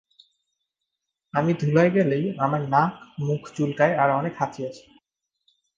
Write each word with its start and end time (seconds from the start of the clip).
আমি 1.33 1.51
ধুলায় 1.53 1.91
গেলেই 1.93 2.25
আমার 2.39 2.61
নাক, 2.69 2.91
মুখ 3.19 3.41
চুলকায় 3.55 3.95
আর 3.97 4.09
অনেক 4.11 4.33
হাঁচি 4.39 4.61
আসে। 4.67 4.85